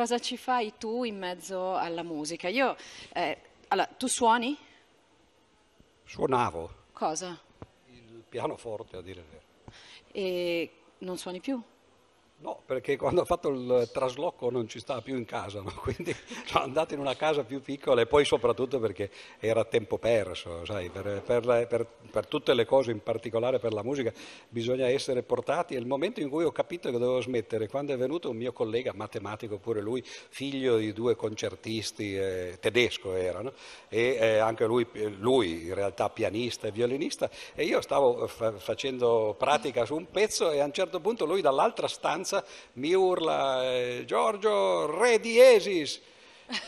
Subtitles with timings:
[0.00, 2.48] cosa ci fai tu in mezzo alla musica?
[2.48, 2.74] Io,
[3.12, 3.36] eh,
[3.68, 4.56] allora, tu suoni?
[6.06, 6.74] Suonavo.
[6.92, 7.38] Cosa?
[7.88, 9.44] Il pianoforte, a dire il vero.
[10.10, 11.62] E non suoni più?
[12.42, 15.70] No, perché quando ho fatto il trasloco non ci stava più in casa, no?
[15.84, 16.16] quindi
[16.46, 20.88] sono andato in una casa più piccola e poi soprattutto perché era tempo perso, sai,
[20.88, 24.10] per, per, per, per, tutte le cose, in particolare per la musica,
[24.48, 25.74] bisogna essere portati.
[25.74, 28.52] E il momento in cui ho capito che dovevo smettere, quando è venuto un mio
[28.52, 33.52] collega, matematico pure lui, figlio di due concertisti, eh, tedesco era, no?
[33.90, 34.86] e eh, anche lui,
[35.18, 40.50] lui, in realtà pianista e violinista, e io stavo fa- facendo pratica su un pezzo
[40.50, 42.44] e a un certo punto lui dall'altra stanza stanza
[42.74, 46.00] mi urla eh, Giorgio, re di Esis.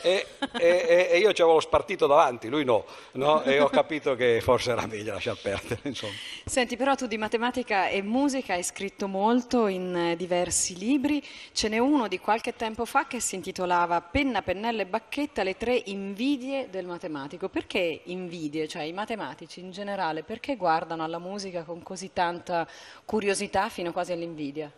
[0.01, 0.27] E,
[0.61, 4.71] e, e, io ci avevo spartito davanti, lui no, no, e ho capito che forse
[4.71, 5.81] era meglio lasciar perdere.
[5.83, 6.13] Insomma.
[6.45, 11.67] Senti, però tu di matematica e musica hai scritto molto in eh, diversi libri, ce
[11.67, 15.83] n'è uno di qualche tempo fa che si intitolava Penna, pennello e bacchetta, le tre
[15.87, 17.49] invidie del matematico.
[17.49, 22.69] Perché invidie, cioè i matematici in generale, perché guardano alla musica con così tanta
[23.05, 24.73] curiosità fino quasi all'invidia?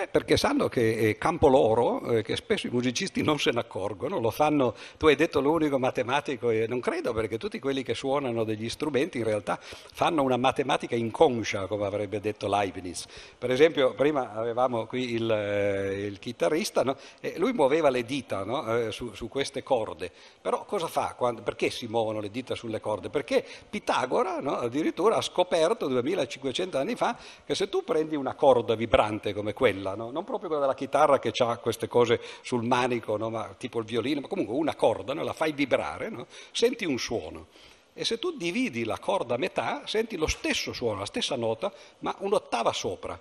[0.00, 3.60] Beh, perché sanno che è campo loro, eh, che spesso i musicisti non se ne
[3.60, 7.92] accorgono, lo fanno, tu hai detto l'unico matematico e non credo perché tutti quelli che
[7.92, 13.04] suonano degli strumenti in realtà fanno una matematica inconscia, come avrebbe detto Leibniz.
[13.36, 16.96] Per esempio, prima avevamo qui il, eh, il chitarrista, no?
[17.20, 18.74] e lui muoveva le dita no?
[18.74, 21.12] eh, su, su, queste corde, però cosa fa?
[21.14, 23.10] Quando, perché si muovono le dita sulle corde?
[23.10, 24.56] Perché Pitagora no?
[24.56, 29.88] addirittura ha scoperto 2500 anni fa che se tu prendi una corda vibrante come quella,
[29.90, 30.10] quella, no?
[30.10, 33.30] non proprio quella della chitarra che ha queste cose sul manico, no?
[33.30, 35.22] ma, tipo il violino, ma comunque una corda, no?
[35.22, 36.12] la fai vibrare,
[36.52, 37.46] senti un suono.
[37.92, 41.72] E se tu dividi la corda a metà, senti lo stesso suono, la stessa nota,
[42.00, 43.20] ma un'ottava sopra.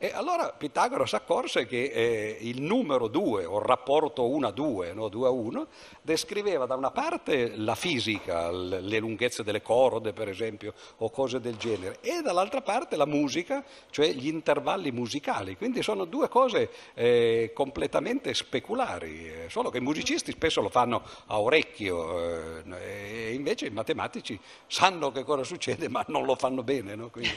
[0.00, 4.50] E allora Pitagora si accorse che eh, il numero 2, o il rapporto 1 a
[4.52, 5.08] 2, no?
[5.08, 5.66] 2 a 1,
[6.02, 11.56] descriveva da una parte la fisica, le lunghezze delle corde per esempio, o cose del
[11.56, 15.56] genere, e dall'altra parte la musica, cioè gli intervalli musicali.
[15.56, 21.02] Quindi sono due cose eh, completamente speculari, eh, solo che i musicisti spesso lo fanno
[21.26, 24.38] a orecchio, eh, e invece i matematici
[24.68, 26.94] sanno che cosa succede, ma non lo fanno bene.
[26.94, 27.08] No?
[27.10, 27.30] Quindi...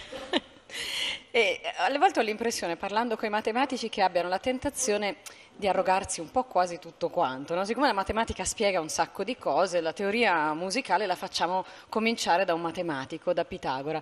[1.33, 5.17] E alle volte ho l'impressione, parlando con i matematici, che abbiano la tentazione
[5.55, 7.55] di arrogarsi un po' quasi tutto quanto.
[7.55, 7.63] No?
[7.63, 12.53] Siccome la matematica spiega un sacco di cose, la teoria musicale la facciamo cominciare da
[12.53, 14.01] un matematico, da Pitagora.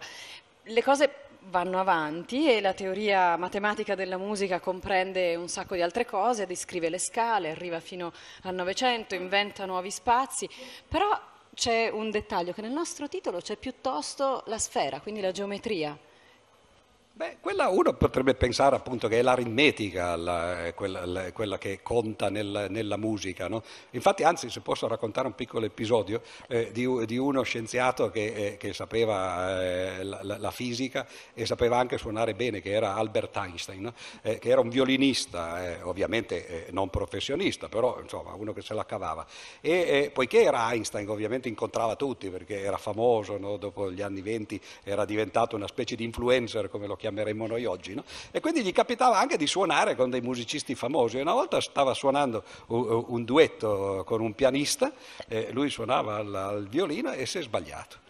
[0.64, 6.06] Le cose vanno avanti e la teoria matematica della musica comprende un sacco di altre
[6.06, 8.12] cose, descrive le scale, arriva fino
[8.44, 10.50] al Novecento, inventa nuovi spazi,
[10.88, 11.08] però
[11.54, 15.98] c'è un dettaglio che nel nostro titolo c'è piuttosto la sfera, quindi la geometria.
[17.20, 21.82] Beh, quella uno potrebbe pensare appunto che è l'aritmetica la, eh, quella, la, quella, che
[21.84, 23.50] conta nel, nella musica.
[23.50, 23.62] No?
[23.90, 28.58] Infatti, anzi, se posso raccontare un piccolo episodio eh, di, di, uno scienziato che, eh,
[28.58, 33.82] che sapeva eh, la, la, fisica e sapeva anche suonare bene, che era Albert Einstein,
[33.82, 33.94] no?
[34.22, 38.86] Eh, che era un violinista, eh, ovviamente non professionista, però insomma uno che se la
[38.86, 39.28] cavava.
[39.60, 43.58] E poiché era Einstein, ovviamente incontrava tutti perché era famoso, no?
[43.58, 47.66] dopo gli anni venti era diventato una specie di influencer, come lo chiamavano chiameremmo noi
[47.66, 48.04] oggi, no?
[48.32, 51.18] e quindi gli capitava anche di suonare con dei musicisti famosi.
[51.18, 54.92] Una volta stava suonando un, un duetto con un pianista,
[55.52, 58.08] lui suonava al, al violino e si è sbagliato.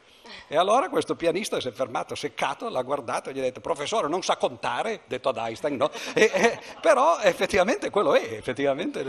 [0.51, 4.07] E allora questo pianista si è fermato seccato, l'ha guardato e gli ha detto professore
[4.07, 5.91] non sa contare, detto ad Einstein, no?
[6.15, 9.03] E, e, però effettivamente quello è, effettivamente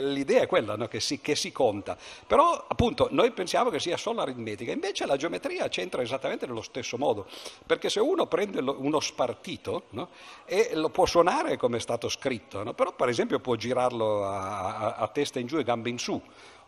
[0.00, 0.88] l'idea è quella no?
[0.88, 1.98] che, si, che, si, conta.
[2.26, 6.96] Però appunto noi pensiamo che sia solo aritmetica, invece la geometria c'entra esattamente nello stesso
[6.96, 7.26] modo,
[7.66, 10.08] perché se uno prende lo, uno spartito no?
[10.46, 14.94] e lo può suonare come è stato scritto, però per esempio può girarlo a, a,
[14.94, 16.18] a testa in giù e gambe in su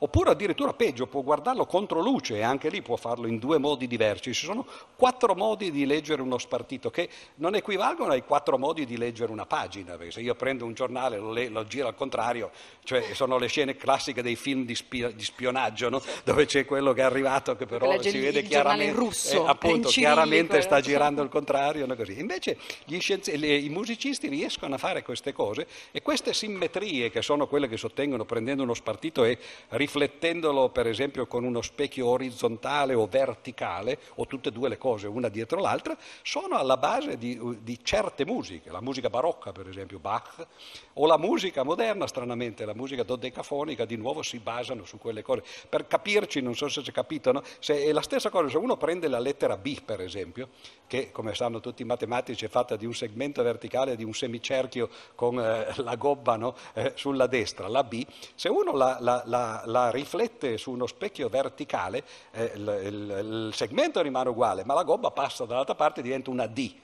[0.02, 3.86] oppure addirittura peggio, può guardarlo contro luce e anche lì può farlo in due modi
[3.86, 4.32] diversi.
[4.32, 4.66] Ci sono
[4.96, 9.44] quattro modi di leggere uno spartito che non equivalgono ai quattro modi di leggere una
[9.44, 12.50] pagina, perché se io prendo un giornale e lo, lo, giro al contrario,
[12.82, 16.02] cioè sono le scene classiche dei film di, spi- di spionaggio, no?
[16.24, 20.62] dove c'è quello che è arrivato che però si vede chiaramente, russo, eh, appunto, chiaramente
[20.62, 21.84] sta girando il contrario.
[21.86, 21.94] No?
[22.16, 22.56] Invece
[22.98, 27.68] scienzi- le, i musicisti riescono a fare queste cose e queste simmetrie che sono quelle
[27.68, 29.38] che si ottengono prendendo uno spartito e
[29.68, 34.78] riformando riflettendolo per esempio con uno specchio orizzontale o verticale, o tutte e due le
[34.78, 39.68] cose una dietro l'altra, sono alla base di, di certe musiche, la musica barocca per
[39.68, 40.46] esempio Bach,
[40.94, 45.42] o la musica moderna stranamente, la musica dodecafonica, di nuovo si basano su quelle cose.
[45.68, 47.42] Per capirci, non so se si è capito, no?
[47.58, 50.50] se è la stessa cosa, se uno prende la lettera B per esempio,
[50.86, 54.88] che come sanno tutti i matematici è fatta di un segmento verticale di un semicerchio
[55.16, 56.54] con eh, la gobba no?
[56.74, 58.04] eh, sulla destra, la B,
[58.34, 63.50] se uno la, la, la, la riflette su uno specchio verticale, eh, il, il, il
[63.54, 66.74] segmento rimane uguale, ma la gobba passa dall'altra parte e diventa una D.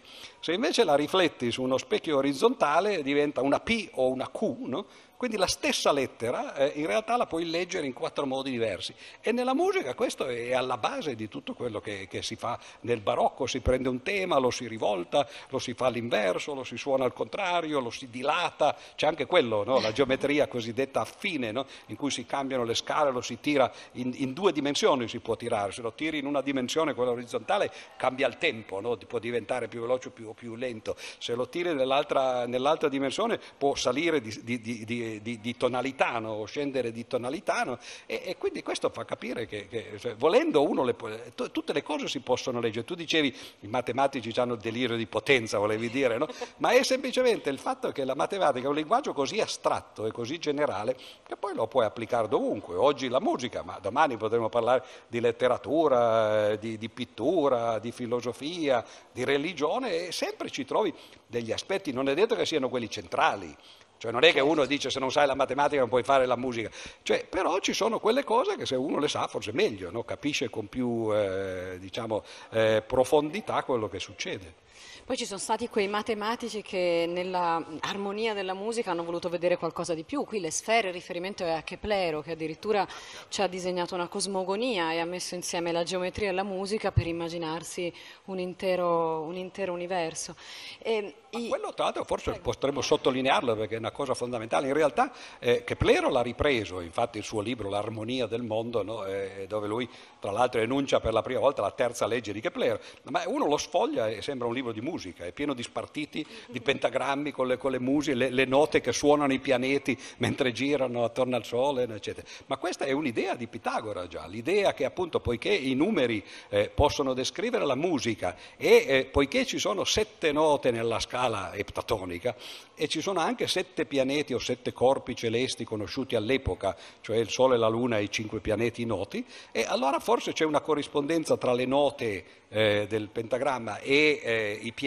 [0.40, 4.86] Se invece la rifletti su uno specchio orizzontale diventa una P o una Q, no?
[5.16, 9.32] Quindi la stessa lettera eh, in realtà la puoi leggere in quattro modi diversi e
[9.32, 13.46] nella musica questo è alla base di tutto quello che, che, si fa nel barocco,
[13.46, 17.14] si prende un tema, lo si rivolta, lo si fa all'inverso, lo si suona al
[17.14, 19.80] contrario, lo si dilata, c'è anche quello, no?
[19.80, 21.64] la geometria cosiddetta affine, no?
[21.86, 25.34] in cui si cambiano le scale, lo si tira in, in, due dimensioni si può
[25.34, 28.98] tirare, se lo tiri in una dimensione, quella orizzontale, cambia il tempo, no?
[28.98, 33.74] può diventare più veloce o più, più, lento, se lo tiri nell'altra, nell'altra dimensione può
[33.74, 36.32] salire di, di, di di, di tonalità no?
[36.32, 40.84] o scendere di tonalità e, e, quindi questo fa capire che, che cioè, volendo uno
[40.84, 40.94] le,
[41.34, 42.84] t- tutte le cose si possono leggere.
[42.84, 46.28] Tu dicevi i matematici hanno il delirio di potenza, volevi dire, no?
[46.58, 50.38] ma è semplicemente il fatto che la matematica è un linguaggio così astratto e così
[50.38, 52.76] generale che poi lo puoi applicare dovunque.
[52.76, 59.24] Oggi la musica, ma domani potremo parlare di letteratura, di, di pittura, di filosofia, di
[59.24, 60.92] religione e sempre ci trovi
[61.26, 63.54] degli aspetti, non è detto che siano quelli centrali,
[63.98, 66.36] cioè non è che uno dice se non sai la matematica non puoi fare la
[66.36, 66.70] musica,
[67.02, 70.04] cioè, però ci sono quelle cose che se uno le sa forse meglio, no?
[70.04, 74.64] capisce con più eh, diciamo, eh, profondità quello che succede.
[75.06, 79.94] Poi ci sono stati quei matematici che nella armonia della musica hanno voluto vedere qualcosa
[79.94, 80.24] di più.
[80.24, 82.84] Qui le sfere, il riferimento è a Keplero, che addirittura
[83.28, 87.06] ci ha disegnato una cosmogonia e ha messo insieme la geometria e la musica per
[87.06, 87.92] immaginarsi
[88.24, 90.34] un intero, un intero universo.
[90.80, 91.46] E i...
[91.50, 92.50] quello tra l'altro forse Prego.
[92.50, 94.66] potremmo sottolinearlo perché è una cosa fondamentale.
[94.66, 99.04] In realtà eh, Keplero l'ha ripreso, infatti il suo libro L'armonia del mondo, no?
[99.04, 99.88] eh, dove lui
[100.18, 103.56] tra l'altro enuncia per la prima volta la terza legge di Keplero, ma uno lo
[103.56, 107.46] sfoglia e sembra un libro di musica musica, è pieno di spartiti, di pentagrammi con
[107.46, 111.44] le, con le musiche, le, le, note che suonano i pianeti mentre girano attorno al
[111.44, 112.26] Sole, eccetera.
[112.46, 117.12] Ma questa è un'idea di Pitagora già, l'idea che appunto poiché i numeri eh, possono
[117.12, 122.34] descrivere la musica e eh, poiché ci sono sette note nella scala eptatonica
[122.74, 127.58] e ci sono anche sette pianeti o sette corpi celesti conosciuti all'epoca, cioè il Sole,
[127.58, 131.66] la Luna e i cinque pianeti noti, e allora forse c'è una corrispondenza tra le
[131.66, 134.85] note eh, del pentagramma e eh, i pianeti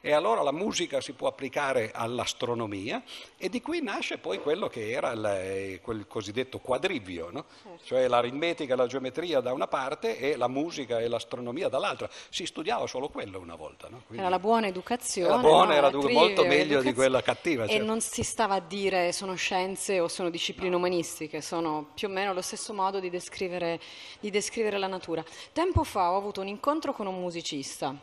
[0.00, 3.02] e allora la musica si può applicare all'astronomia
[3.36, 7.44] e di qui nasce poi quello che era il, eh, quel cosiddetto quadrivio, no?
[7.62, 7.84] certo.
[7.84, 12.08] cioè l'aritmetica e la geometria da una parte e la musica e l'astronomia dall'altra.
[12.30, 13.88] Si studiava solo quello una volta.
[13.88, 14.02] No?
[14.10, 15.32] Era la buona educazione.
[15.32, 17.66] Era buona, era trivio, molto meglio di quella cattiva.
[17.66, 17.82] Certo.
[17.82, 20.76] E non si stava a dire sono scienze o sono discipline no.
[20.76, 23.80] umanistiche, sono più o meno lo stesso modo di descrivere,
[24.20, 25.24] di descrivere la natura.
[25.52, 27.94] Tempo fa ho avuto un incontro con un musicista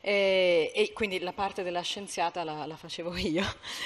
[0.00, 3.44] e, e quindi la parte della scienziata la, la facevo io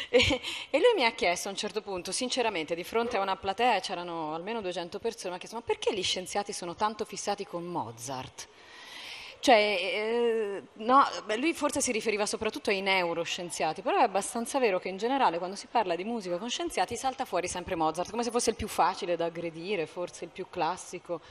[0.09, 0.41] e,
[0.71, 3.81] e, lui mi ha chiesto a un certo punto, sinceramente, di fronte a una platea
[3.81, 7.65] c'erano almeno 200 persone, mi ha chiesto ma perché gli scienziati sono tanto fissati con
[7.65, 8.49] Mozart?
[9.41, 11.03] Cioè, eh, no,
[11.39, 15.57] lui forse si riferiva soprattutto ai neuroscienziati, però è abbastanza vero che in generale quando
[15.57, 18.69] si parla di musica con scienziati salta fuori sempre Mozart, come se fosse il più
[18.69, 21.23] facile da aggredire, forse il più classico.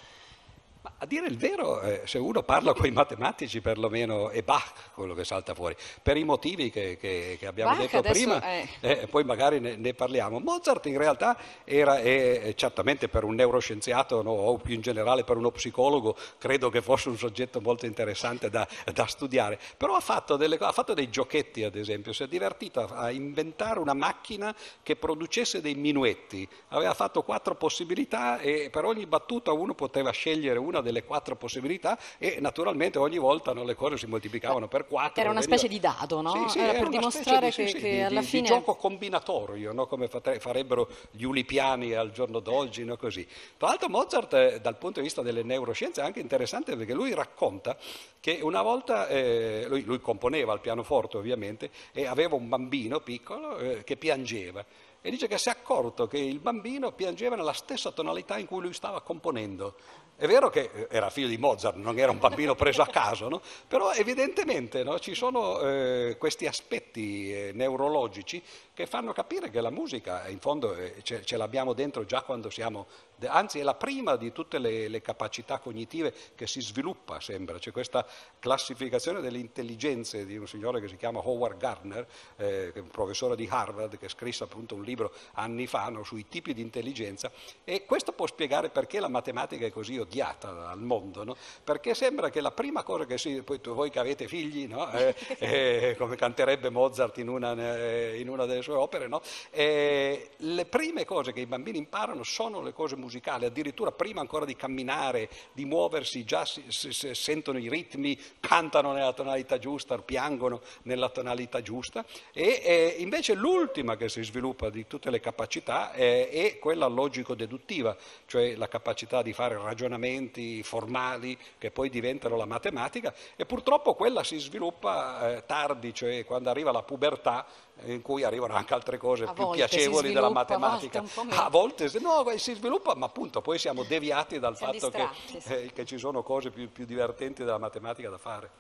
[0.81, 4.91] Ma a dire il vero, eh, se uno parla con i matematici perlomeno è Bach
[4.93, 8.67] quello che salta fuori, per i motivi che, che, che abbiamo Bach detto prima, è...
[8.79, 10.39] eh, poi magari ne, ne, parliamo.
[10.39, 15.35] Mozart in realtà era, è, certamente per un neuroscienziato no, o più in generale per
[15.35, 20.37] uno psicologo, credo che fosse un soggetto molto interessante da, da studiare, però ha fatto,
[20.37, 24.55] delle, ha fatto, dei giochetti ad esempio, si è divertito a, a inventare una macchina
[24.81, 30.57] che producesse dei minuetti, aveva fatto quattro possibilità e per ogni battuta uno poteva scegliere
[30.69, 35.21] una delle quattro possibilità e naturalmente ogni volta no, le cose si moltiplicavano per quattro.
[35.21, 36.31] Era una specie di dado, no?
[36.47, 38.41] Sì, sì, era, era per dimostrare di, che, sì, che di, alla di, fine...
[38.43, 39.87] Di gioco combinatorio, no?
[39.87, 42.95] come farebbero gli ulipiani al giorno d'oggi, no?
[42.97, 43.27] così.
[43.57, 47.13] Tra l'altro Mozart eh, dal punto di vista delle neuroscienze è anche interessante perché lui
[47.13, 47.77] racconta
[48.19, 53.57] che una volta, eh, lui, lui, componeva al pianoforte ovviamente, e aveva un bambino piccolo
[53.57, 54.63] eh, che piangeva
[55.01, 58.61] e dice che si è accorto che il bambino piangeva nella stessa tonalità in cui
[58.61, 59.75] lui stava componendo.
[60.19, 63.29] È vero che eh, era figlio di Mozart, non era un bambino preso a caso,
[63.29, 63.41] no?
[63.65, 69.69] però evidentemente no, ci sono eh, questi aspetti eh, neurologici che fanno capire che la
[69.69, 72.87] musica, in fondo, eh, ce, ce, l'abbiamo dentro già quando siamo,
[73.27, 77.57] anzi è la prima di tutte le, le capacità cognitive che si sviluppa, sembra.
[77.57, 78.05] C'è questa
[78.39, 82.07] classificazione delle intelligenze di un signore che si chiama Howard Gardner,
[82.37, 86.03] eh, che è un professore di Harvard, che scrisse appunto un libro anni fa no,
[86.03, 87.31] sui tipi di intelligenza
[87.63, 91.35] e questo può spiegare perché la matematica è così odiata al mondo, no?
[91.63, 94.91] perché sembra che la prima cosa che si, poi voi che avete figli, no?
[94.91, 99.21] eh, eh, come canterebbe Mozart in una, eh, in una delle sue opere, no?
[99.51, 103.08] le prime cose che i bambini imparano sono le cose musicali,
[103.45, 108.91] addirittura prima ancora di camminare, di muoversi, già si, si, si sentono i ritmi, cantano
[108.91, 112.05] nella tonalità giusta, piangono nella tonalità giusta.
[112.33, 117.95] E eh, invece l'ultima che si sviluppa di tutte le capacità è, è quella logico-deduttiva,
[118.25, 123.13] cioè la capacità di fare ragionamenti formali che poi diventano la matematica.
[123.35, 127.45] E purtroppo quella si sviluppa eh, tardi, cioè quando arriva la pubertà
[127.85, 130.99] in cui arrivano anche altre cose a più piacevoli della matematica.
[130.99, 134.89] A volte, a volte no, si sviluppa, ma appunto poi siamo deviati dal siamo fatto
[134.89, 135.07] che,
[135.47, 138.51] eh, che, ci sono cose più, più divertenti della matematica da fare.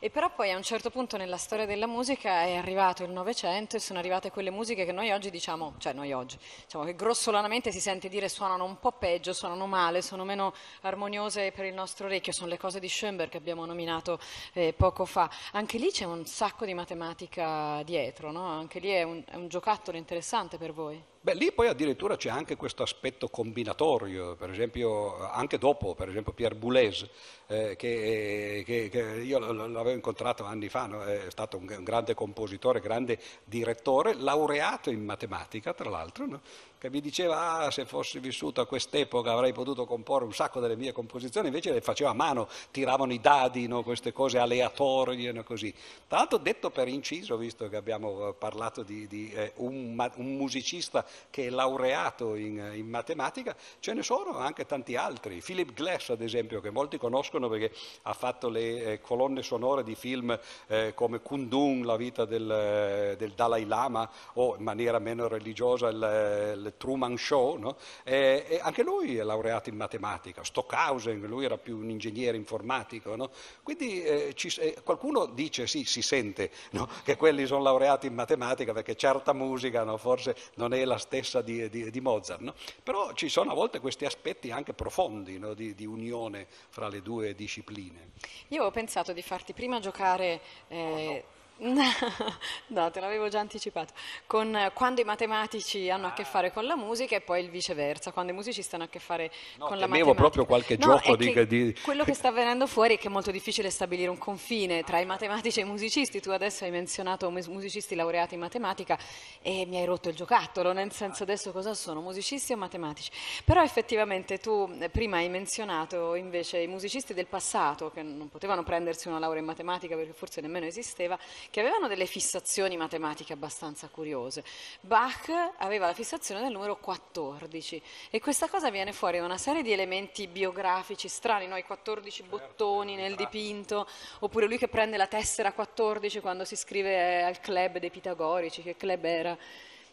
[0.00, 3.74] E però poi a un certo punto nella storia della musica è arrivato il Novecento
[3.74, 7.72] e sono arrivate quelle musiche che noi oggi diciamo, cioè noi oggi, diciamo che grossolanamente
[7.72, 12.06] si sente dire suonano un po' peggio, suonano male, sono meno armoniose per il nostro
[12.06, 14.20] orecchio, sono le cose di Schoenberg che abbiamo nominato
[14.52, 15.28] eh, poco fa.
[15.54, 18.46] Anche lì c'è un sacco di matematica dietro, no?
[18.46, 21.02] Anche lì è un, è un giocattolo interessante per voi.
[21.28, 26.32] Beh, lì poi addirittura c'è anche questo aspetto combinatorio, per esempio anche dopo, per esempio
[26.32, 27.06] Pierre Boulez,
[27.48, 31.04] eh, che, che, che, io l'avevo incontrato anni fa, no?
[31.04, 36.40] è stato un, un, grande compositore, grande direttore, laureato in matematica tra l'altro, no?
[36.78, 40.76] Che mi diceva ah, se fossi vissuto a quest'epoca avrei potuto comporre un sacco delle
[40.76, 43.82] mie composizioni, invece le faceva a mano, tiravano i dadi, no?
[43.82, 45.42] queste cose aleatorie, no?
[45.42, 45.72] così.
[46.06, 51.04] Tra l'altro detto per inciso, visto che abbiamo parlato di, di eh, un, un, musicista
[51.30, 55.40] che è laureato in, in, matematica, ce ne sono anche tanti altri.
[55.40, 59.94] Philip Glass, ad esempio, che molti conoscono perché ha fatto le eh, colonne sonore di
[59.96, 65.26] film eh, come Kundun, la vita del, eh, del, Dalai Lama, o in maniera meno
[65.26, 67.76] religiosa il, il Truman Show, no?
[68.04, 70.44] e, e anche lui è laureato in matematica.
[70.44, 73.16] Stockhausen, lui era più un ingegnere informatico.
[73.16, 73.30] No?
[73.62, 76.88] Quindi eh, ci, eh, qualcuno dice, sì, si sente no?
[77.04, 81.68] che quelli sono laureati in matematica perché certa musica forse non è la stessa di,
[81.68, 82.40] di, di Mozart.
[82.40, 82.54] No?
[82.82, 87.34] Però ci sono a volte questi aspetti anche profondi di, di, unione fra le due
[87.34, 88.12] discipline.
[88.48, 90.40] Io ho pensato di farti prima giocare...
[90.68, 91.24] Eh,
[92.68, 93.92] no, te l'avevo già anticipato.
[94.26, 97.50] Con, eh, quando i matematici hanno a che fare con la musica e poi il
[97.50, 100.14] viceversa, quando i musicisti hanno a che fare no, con la matematica.
[100.14, 103.32] proprio qualche no, gioco di, di, Quello che sta venendo fuori è che è molto
[103.32, 106.20] difficile stabilire un confine tra i matematici e i musicisti.
[106.20, 108.96] Tu adesso hai menzionato musicisti laureati in matematica
[109.42, 113.10] e mi hai rotto il giocattolo, nel senso adesso cosa sono, musicisti o matematici?
[113.44, 118.62] Però effettivamente tu eh, prima hai menzionato invece i musicisti del passato che non potevano
[118.62, 121.18] prendersi una laurea in matematica perché forse nemmeno esisteva
[121.50, 124.44] che avevano delle fissazioni matematiche abbastanza curiose.
[124.80, 129.62] Bach aveva la fissazione del numero 14 e questa cosa viene fuori da una serie
[129.62, 131.56] di elementi biografici strani, no?
[131.56, 133.86] i 14 certo, bottoni nel dipinto,
[134.20, 138.76] oppure lui che prende la tessera 14 quando si iscrive al club dei pitagorici, che
[138.76, 139.38] club era?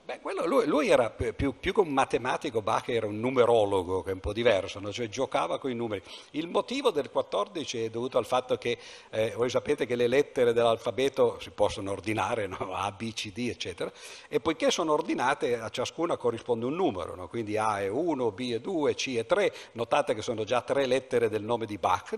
[0.06, 4.14] Beh, lui, lui, era più, più, che un matematico, Bach era un numerologo, che è
[4.14, 4.92] un po' diverso, no?
[4.92, 6.04] cioè giocava con i numeri.
[6.32, 8.78] Il motivo del 14 è dovuto al fatto che
[9.10, 12.70] eh, voi sapete che le lettere dell'alfabeto si possono ordinare, no?
[12.78, 13.92] A, B, C, D, eccetera,
[14.28, 17.28] e poiché sono ordinate a ciascuna corrisponde un numero, no?
[17.28, 20.86] quindi A è 1, B è 2, C è 3, notate che sono già tre
[20.86, 22.16] lettere del nome di Bach,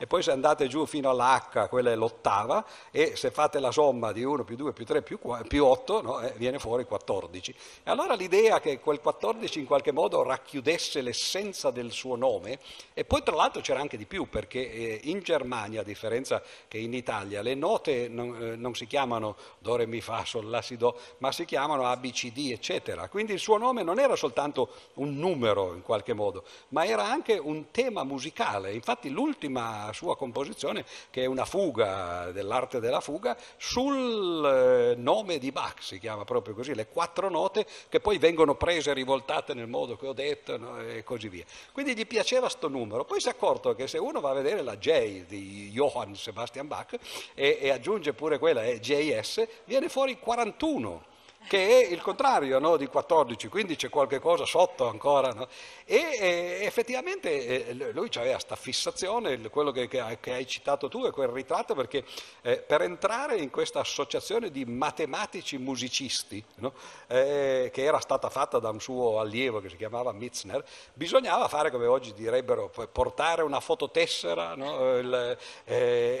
[0.00, 4.10] e poi se andate giù fino all'H, quella è l'ottava, e se fate la somma
[4.10, 7.26] di 1 più 2 più 3 più, 4, più 8, eh, viene fuori 14.
[7.28, 7.54] 14.
[7.84, 12.58] E allora l'idea che quel 14 in qualche modo racchiudesse l'essenza del suo nome,
[12.94, 16.78] e poi tra l'altro c'era anche di più, perché eh, in Germania, a differenza che
[16.78, 20.62] in Italia, le note non, eh, non si chiamano Do, Re, Mi, Fa, Sol, La,
[20.62, 23.08] Si, Do, ma si chiamano A, B, C, D, eccetera.
[23.08, 27.34] Quindi il suo nome non era soltanto un numero in qualche modo, ma era anche
[27.34, 28.72] un tema musicale.
[28.72, 35.52] Infatti l'ultima sua composizione, che è una fuga dell'arte della fuga, sul eh, nome di
[35.52, 39.52] Bach, si chiama proprio così, le quattro quattro note che poi vengono prese e rivoltate
[39.52, 40.80] nel modo che ho detto no?
[40.80, 41.44] e così via.
[41.72, 43.04] Quindi gli piaceva sto numero.
[43.04, 46.68] Poi si è accorto che se uno va a vedere la J di Johann Sebastian
[46.68, 46.96] Bach
[47.34, 51.16] e, e aggiunge pure quella, è JS, viene fuori 41
[51.46, 55.32] che è il contrario no, di 14, quindi c'è qualche cosa sotto ancora.
[55.32, 55.48] No?
[55.84, 61.10] E, e, effettivamente eh, lui aveva questa fissazione, quello che, che, hai citato tu è
[61.10, 62.04] quel ritratto, perché
[62.42, 66.74] eh, per entrare in questa associazione di matematici musicisti, no?
[67.06, 71.70] eh, che era stata fatta da un suo allievo che si chiamava Mitzner, bisognava fare
[71.70, 75.74] come oggi direbbero, portare una fototessera, Il, eh,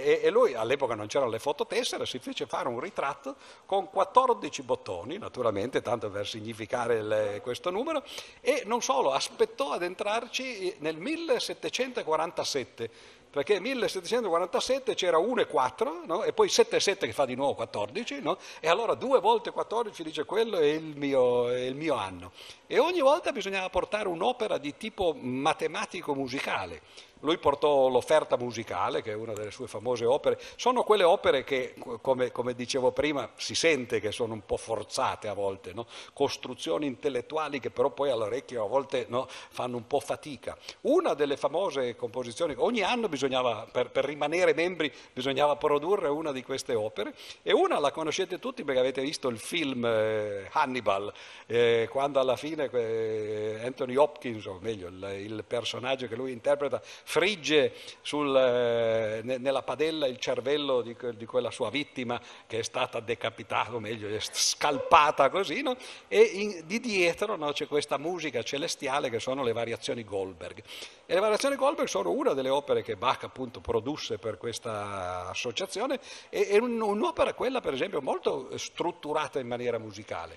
[0.04, 4.62] e, e lui all'epoca non c'erano le fototessere, si fece fare un ritratto con 14
[4.62, 8.02] bottoni naturalmente, tanto per significare il, questo numero,
[8.40, 16.02] e non solo, aspettò ad entrarci nel 1747 perché nel 1747 c'era 1 e 4
[16.06, 16.22] no?
[16.22, 18.38] e poi 7 e 7 che fa di nuovo 14 no?
[18.58, 22.32] e allora due volte 14 dice quello è il, mio, è il mio anno
[22.66, 26.80] e ogni volta bisognava portare un'opera di tipo matematico musicale
[27.20, 30.38] lui portò l'offerta musicale, che è una delle sue famose opere.
[30.56, 35.28] Sono quelle opere che, come, come dicevo prima, si sente che sono un po' forzate
[35.28, 35.86] a volte, no?
[36.12, 40.56] costruzioni intellettuali che però poi all'orecchio a volte no, fanno un po' fatica.
[40.82, 46.42] Una delle famose composizioni, ogni anno bisognava, per, per, rimanere membri, bisognava produrre una di
[46.42, 51.12] queste opere e una la conoscete tutti perché avete visto il film eh, Hannibal,
[51.46, 56.80] eh, quando alla fine eh, Anthony Hopkins, o meglio il, il personaggio che lui interpreta,
[57.08, 57.72] frigge
[58.02, 63.74] sul, eh, nella padella il cervello di, di, quella sua vittima che è stata decapitata,
[63.74, 65.74] o meglio, è scalpata così, no?
[66.06, 70.62] e in, di dietro no, c'è questa musica celestiale che sono le variazioni Goldberg.
[71.06, 75.98] E le variazioni Goldberg sono una delle opere che Bach appunto produsse per questa associazione
[76.28, 80.36] e è un, un'opera quella per esempio molto strutturata in maniera musicale,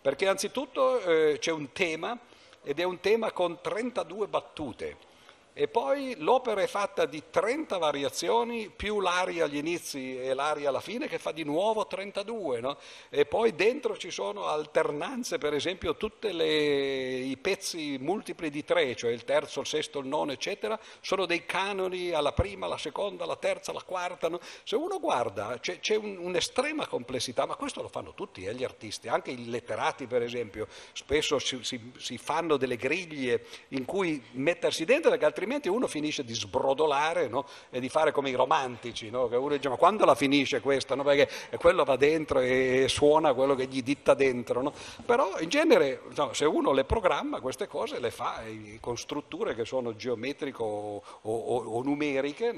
[0.00, 2.16] perché anzitutto eh, c'è un tema
[2.62, 5.10] ed è un tema con 32 battute
[5.54, 10.80] e poi l'opera è fatta di 30 variazioni più l'aria agli inizi e l'aria alla
[10.80, 12.78] fine che fa di nuovo 32, no?
[13.10, 19.10] E poi dentro ci sono alternanze, per esempio tutti i pezzi multipli di tre, cioè
[19.10, 23.36] il terzo, il sesto, il nono, eccetera, sono dei canoni alla prima, alla seconda, alla
[23.36, 24.28] terza, alla quarta.
[24.28, 24.40] No?
[24.64, 28.64] Se uno guarda c'è, c'è un, un'estrema complessità, ma questo lo fanno tutti eh, gli
[28.64, 34.22] artisti, anche i letterati per esempio, spesso si, si, si fanno delle griglie in cui
[34.32, 37.44] mettersi dentro perché altrimenti altrimenti uno finisce di sbrodolare no?
[37.70, 39.28] e di fare come i romantici, no?
[39.28, 40.94] che uno dice ma quando la finisce questa?
[40.94, 41.02] No?
[41.02, 44.72] Perché quello va dentro e suona quello che gli ditta dentro.
[45.04, 48.42] Però in genere se uno le programma queste cose le fa
[48.80, 52.54] con strutture che sono geometriche o, o, o numeriche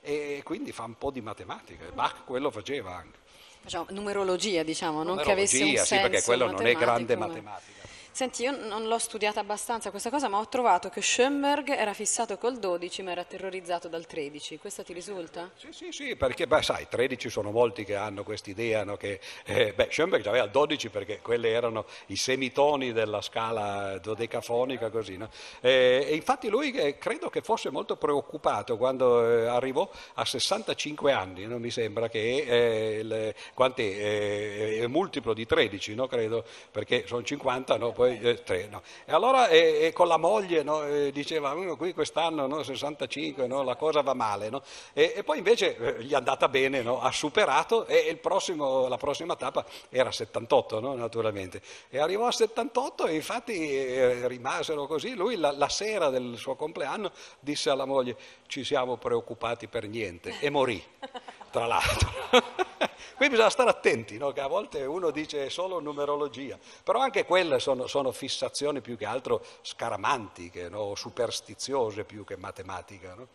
[0.00, 1.84] e quindi fa un po' di matematica.
[1.92, 3.18] Bach quello faceva anche.
[3.60, 7.77] Facciamo numerologia, diciamo, non che avesse un senso sì, perché quello non è grande matematica.
[8.18, 12.36] Senti, io non l'ho studiata abbastanza questa cosa, ma ho trovato che Schoenberg era fissato
[12.36, 14.58] col 12 ma era terrorizzato dal 13.
[14.58, 15.52] Questo ti risulta?
[15.54, 19.72] Sì, sì, sì, perché beh, sai, 13 sono molti che hanno quest'idea, no, che eh,
[19.72, 25.30] beh, Schoenberg aveva il 12 perché quelli erano i semitoni della scala dodecafonica, così, no?
[25.60, 31.12] eh, e infatti lui eh, credo che fosse molto preoccupato quando eh, arrivò a 65
[31.12, 37.04] anni, non mi sembra che è, il, è, è multiplo di 13, no, credo, perché
[37.06, 38.66] sono 50, no, poi poi eh, tre.
[38.70, 38.82] No.
[39.04, 43.76] E allora eh, eh, con la moglie no, eh, diceva, qui quest'anno no, 65, la
[43.76, 44.50] cosa va male.
[44.92, 49.36] E, e, poi invece eh, gli è andata bene, ha superato e prossimo, la prossima
[49.36, 51.60] tappa era 78 naturalmente.
[51.90, 55.14] E arrivò a 78 e infatti eh, rimasero così.
[55.14, 58.16] Lui la, la sera del suo compleanno disse alla moglie
[58.46, 60.82] ci siamo preoccupati per niente e morì,
[61.50, 62.10] tra l'altro.
[63.18, 64.30] Qui bisogna stare attenti, no?
[64.30, 69.06] che a volte uno dice solo numerologia, però anche quelle sono, sono fissazioni più che
[69.06, 70.94] altro scaramantiche, no?
[70.94, 73.14] superstiziose più che matematiche.
[73.16, 73.26] No?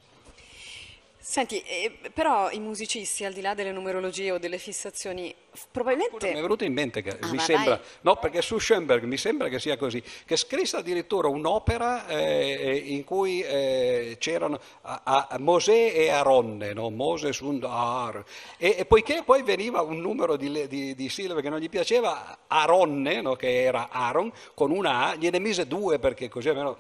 [1.17, 5.34] Senti, eh, però i musicisti, al di là delle numerologie o delle fissazioni,
[5.72, 6.32] probabilmente...
[6.32, 7.76] mi è venuto in mente che ah, mi sembra...
[7.76, 7.86] Dai.
[8.02, 13.04] No, perché su Schoenberg mi sembra che sia così, che scrisse addirittura un'opera eh, in
[13.04, 16.89] cui eh, c'erano a, a Mosè e Aronne, no?
[16.89, 18.24] Moses und Ar.
[18.58, 22.39] E, e, poiché poi veniva un numero di, di, di sillabe che non gli piaceva,
[22.48, 23.36] Aronne, no?
[23.36, 26.80] che era Aaron, con una A, gliene mise due perché così almeno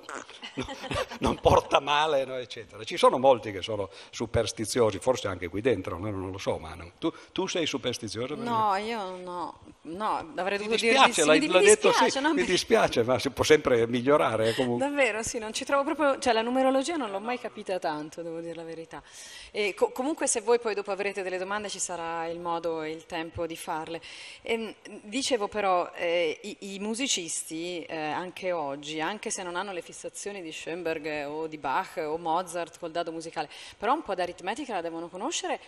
[1.19, 2.35] non porta male, no?
[2.35, 2.83] eccetera.
[2.83, 6.09] Ci sono molti che sono su superstiziosi, forse anche qui dentro, no?
[6.09, 8.35] non lo so, ma tu, tu, sei superstizioso?
[8.35, 11.23] No, io no, no avrei dovuto dire di sì.
[11.23, 12.33] Mi, mi detto dispiace, sì, no?
[12.33, 14.87] mi dispiace, ma si può sempre migliorare eh, comunque.
[14.87, 18.39] Davvero, sì, non ci trovo proprio, cioè la numerologia non l'ho mai capita tanto, devo
[18.39, 19.01] dire la verità.
[19.51, 22.91] E co- comunque se voi poi dopo avrete delle domande ci sarà il modo e
[22.91, 24.01] il tempo di farle.
[24.41, 29.73] E, ehm, dicevo però, eh, i, i, musicisti eh, anche oggi, anche se non hanno
[29.73, 34.15] le fissazioni di Schoenberg o di Bach o Mozart col dado musicale, però un po'
[34.15, 35.59] d'aritmetica la devono conoscere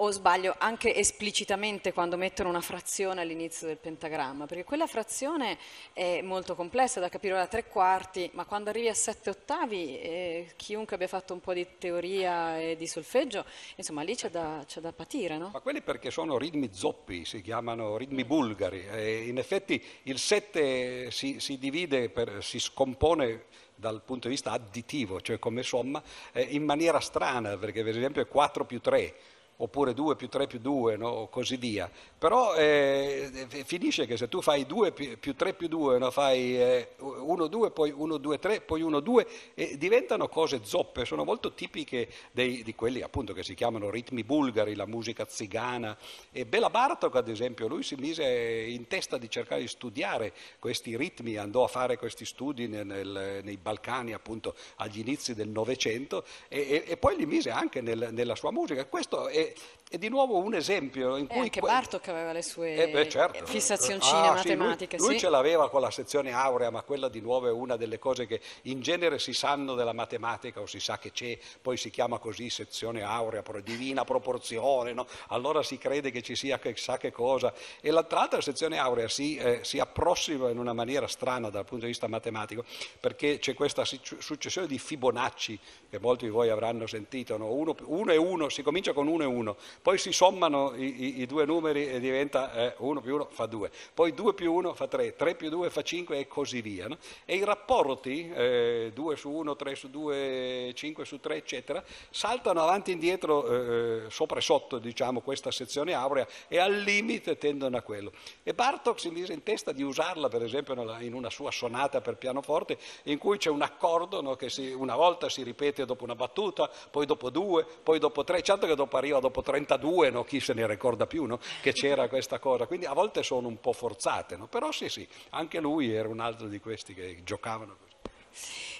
[0.00, 5.58] o sbaglio, anche esplicitamente quando mettono una frazione all'inizio del pentagramma, perché quella frazione
[5.92, 10.52] è molto complessa da capire da tre quarti, ma quando arrivi a sette ottavi, eh,
[10.56, 13.44] chiunque abbia fatto un po' di teoria e di solfeggio,
[13.76, 15.50] insomma lì c'è da, c'è da patire, no?
[15.52, 21.10] Ma quelli perché sono ritmi zoppi, si chiamano ritmi bulgari, e in effetti il sette
[21.10, 26.42] si, si divide, per, si scompone dal punto di vista additivo, cioè come somma, eh,
[26.42, 29.14] in maniera strana, perché per esempio è 4 più 3
[29.60, 31.28] oppure 2 più 3 più 2, no?
[31.30, 31.90] così via.
[32.18, 36.10] Però eh, finisce che se tu fai 2 più 3 più 2, no?
[36.10, 36.54] fai
[36.98, 41.24] 1, eh, 2, poi 1, 2, 3, poi 1, 2, e diventano cose zoppe, sono
[41.24, 45.96] molto tipiche dei, di quelli appunto che si chiamano ritmi bulgari, la musica zigana.
[46.30, 50.96] E Bela Bartok, ad esempio, lui si mise in testa di cercare di studiare questi
[50.96, 56.24] ritmi, andò a fare questi studi nel, nel, nei Balcani appunto agli inizi del Novecento
[56.48, 58.86] e, e, e, poi li mise anche nel, nella sua musica.
[58.86, 59.77] Questo è it.
[59.90, 61.40] È di nuovo un esempio in cui...
[61.40, 63.46] anche Bartok aveva le sue eh beh, certo.
[63.46, 64.98] fissazioncine ah, matematiche.
[64.98, 65.24] Sì, lui, lui sì.
[65.24, 68.40] ce l'aveva con la sezione aurea, ma quella di nuovo è una delle cose che
[68.62, 72.50] in genere si sanno della matematica o si sa che c'è, poi si chiama così
[72.50, 75.06] sezione aurea, divina proporzione, no?
[75.28, 77.54] allora si crede che ci sia chissà che cosa.
[77.80, 81.92] E l'altra sezione aurea si, eh, si approssima in una maniera strana dal punto di
[81.92, 82.64] vista matematico,
[83.00, 87.52] perché c'è questa successione di Fibonacci che molti di voi avranno sentito, no?
[87.52, 91.20] uno, uno e uno, si comincia con uno e uno, poi si sommano i, i,
[91.20, 94.74] i due numeri e diventa 1 eh, più 1 fa 2, poi 2 più 1
[94.74, 96.88] fa 3, 3 più 2 fa 5 e così via.
[96.88, 96.98] No?
[97.24, 102.62] E i rapporti, eh, 2 su 1, 3 su 2, 5 su 3, eccetera, saltano
[102.62, 107.76] avanti e indietro, eh, sopra e sotto, diciamo, questa sezione aurea e al limite tendono
[107.76, 108.12] a quello.
[108.42, 112.16] E Bartok si mise in testa di usarla, per esempio, in una sua sonata per
[112.16, 116.14] pianoforte, in cui c'è un accordo no, che si, una volta si ripete dopo una
[116.14, 120.24] battuta, poi dopo due, poi dopo tre, certo che dopo arriva dopo 32, no?
[120.24, 121.38] chi se ne ricorda più no?
[121.60, 124.46] che c'era questa cosa, quindi a volte sono un po' forzate, no?
[124.46, 127.86] però sì sì, anche lui era un altro di questi che giocavano così.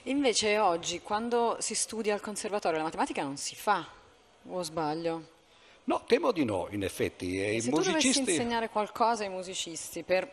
[0.04, 3.86] Invece oggi quando si studia al conservatorio la matematica non si fa,
[4.48, 5.36] o sbaglio?
[5.84, 7.42] No, temo di no, in effetti.
[7.42, 7.70] E se musicisti...
[7.70, 10.30] tu dovessi insegnare qualcosa ai musicisti per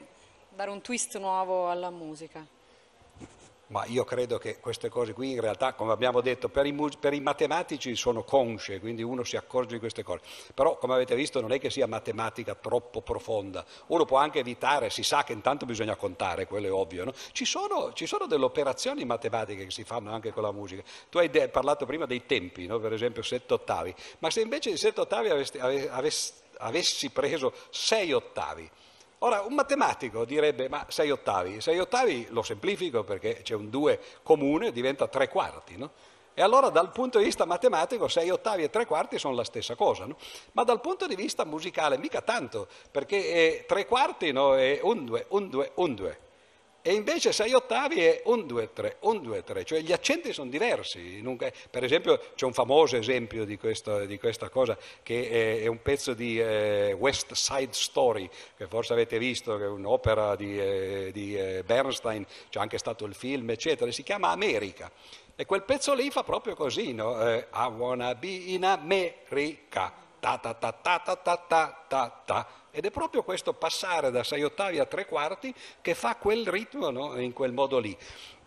[0.49, 2.45] dare un twist nuovo alla musica,
[3.67, 7.13] ma io credo che queste cose qui in realtà, come abbiamo detto, per i, per
[7.13, 10.21] i, matematici sono consce, quindi uno si accorge di queste cose.
[10.53, 13.65] Però, come avete visto, non è che sia matematica troppo profonda.
[13.87, 17.05] Uno può anche evitare, si sa che intanto bisogna contare, quello è ovvio.
[17.05, 17.13] No?
[17.31, 20.83] Ci, sono, ci, sono, delle operazioni matematiche che si fanno anche con la musica.
[21.09, 22.79] Tu hai de- parlato prima dei tempi, no?
[22.79, 23.93] per esempio sette ottavi.
[24.19, 28.69] Ma se invece di sette ottavi avessi, avessi, avessi preso sei ottavi,
[29.19, 33.99] Ora, un matematico direbbe, ma sei ottavi, sei ottavi lo semplifico perché c'è un 2
[34.23, 35.91] comune, diventa tre quarti, no?
[36.33, 39.75] E allora dal punto di vista matematico sei ottavi e tre quarti sono la stessa
[39.75, 40.17] cosa, no?
[40.51, 45.25] Ma dal punto di vista musicale mica tanto, perché tre quarti no, è un due,
[45.29, 46.19] un due, un due.
[46.87, 50.51] E invece 6 ottavi è un 2 3, un 2 3, cioè gli accenti sono
[50.51, 51.19] diversi.
[51.71, 56.13] Per esempio c'è un famoso esempio di, questo, di questa cosa che è, un pezzo
[56.13, 61.35] di eh, West Side Story, che forse avete visto, che è un'opera di, eh, di
[61.35, 64.91] eh, Bernstein, c'è anche stato il film, eccetera, si chiama America.
[65.35, 67.19] E quel pezzo lì fa proprio così, no?
[67.19, 72.47] I wanna be in America, ta ta ta ta ta ta ta ta ta.
[72.75, 76.89] Ed è proprio questo passare da sei ottavi a tre quarti che fa quel ritmo
[76.89, 77.17] no?
[77.17, 77.97] in quel modo lì.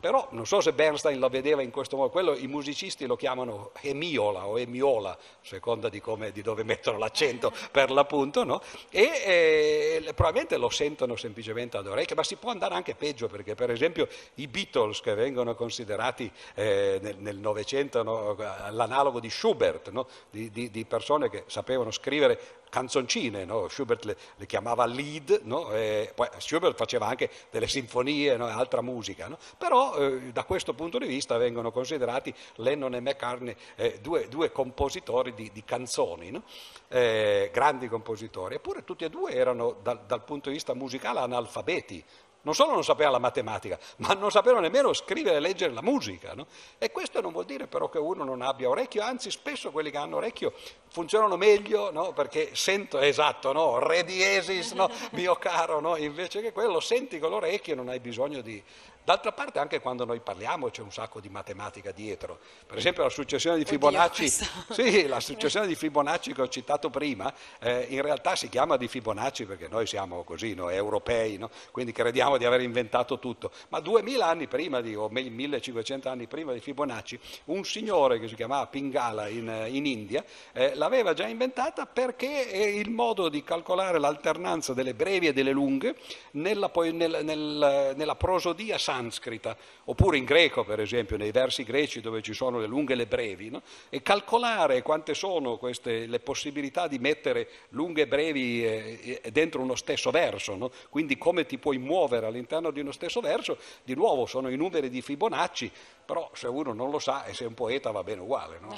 [0.01, 3.73] Però non so se Bernstein lo vedeva in questo modo, quello i musicisti lo chiamano
[3.81, 8.62] emiola o emiola, a seconda di, come, di, dove mettono l'accento per l'appunto, no?
[8.91, 13.57] e eh, probabilmente lo sentono semplicemente ad orecchie, ma si può andare anche peggio perché
[13.57, 18.37] per esempio i Beatles che vengono considerati eh, nel Novecento no?
[18.71, 20.07] l'analogo di Schubert, no?
[20.31, 23.68] di, di, di, persone che sapevano scrivere canzoncine, no?
[23.68, 25.66] Schubert le, le, chiamava lead, no?
[26.14, 28.46] poi Schubert faceva anche delle sinfonie, no?
[28.46, 33.98] altra musica, però eh, da questo punto di vista vengono considerati Lennon e McCartney eh,
[34.00, 36.40] due, due, compositori di, di canzoni,
[36.88, 42.02] eh, grandi compositori, eppure tutti e due erano dal, dal punto di vista musicale analfabeti,
[42.42, 46.35] non solo non sapeva la matematica, ma non sapevano nemmeno scrivere e leggere la musica.
[46.35, 46.46] No?
[46.79, 49.96] E questo non vuol dire però che uno non abbia orecchio, anzi spesso quelli che
[49.96, 50.53] hanno orecchio
[50.90, 52.12] funzionano meglio no?
[52.12, 53.79] perché sento, esatto, no?
[53.79, 54.90] re diesis, no?
[55.12, 55.96] mio caro, no?
[55.96, 58.62] invece che quello senti con l'orecchio e non hai bisogno di,
[59.09, 62.40] D'altra parte anche quando noi parliamo c'è un sacco di matematica dietro.
[62.66, 66.90] Per esempio la successione di Fibonacci, Oddio, sì, la successione di Fibonacci che ho citato
[66.90, 71.49] prima, eh, in realtà si chiama di Fibonacci perché noi siamo così, no, europei, no?
[71.71, 73.51] quindi crediamo di aver inventato tutto.
[73.71, 78.35] Ma 2000 anni prima, di, o 1500 anni prima di Fibonacci, un signore che si
[78.35, 83.99] chiamava Pingala in, in India eh, l'aveva già inventata perché è il modo di calcolare
[83.99, 85.94] l'alternanza delle brevi e delle lunghe
[86.33, 91.63] nella, poi, nel, nel, nella prosodia sana sanscrita, oppure in greco per esempio, nei versi
[91.63, 93.63] greci dove ci sono le lunghe e le brevi, no?
[93.89, 99.63] e calcolare quante sono queste, le possibilità di mettere lunghe e brevi eh, eh, dentro
[99.63, 100.71] uno stesso verso, no?
[100.91, 104.91] quindi come ti puoi muovere all'interno di uno stesso verso, di nuovo sono i numeri
[104.91, 105.71] di Fibonacci,
[106.05, 108.77] però se uno non lo sa e sei un poeta va bene uguale, no?